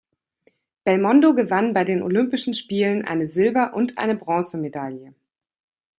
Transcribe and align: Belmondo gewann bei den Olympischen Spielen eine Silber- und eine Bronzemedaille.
Belmondo 0.83 1.35
gewann 1.35 1.75
bei 1.75 1.83
den 1.83 2.01
Olympischen 2.01 2.55
Spielen 2.55 3.05
eine 3.05 3.27
Silber- 3.27 3.75
und 3.75 3.99
eine 3.99 4.15
Bronzemedaille. 4.15 5.13